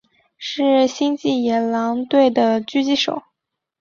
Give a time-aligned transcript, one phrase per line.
[0.35, 3.21] 是星际野狼队的狙击手。